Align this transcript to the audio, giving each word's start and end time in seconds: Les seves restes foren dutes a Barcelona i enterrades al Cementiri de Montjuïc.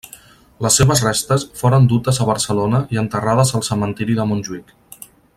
Les 0.65 0.77
seves 0.79 1.01
restes 1.07 1.43
foren 1.59 1.85
dutes 1.91 2.19
a 2.19 2.27
Barcelona 2.31 2.81
i 2.95 3.01
enterrades 3.05 3.53
al 3.59 3.67
Cementiri 3.71 4.17
de 4.21 4.27
Montjuïc. 4.33 4.73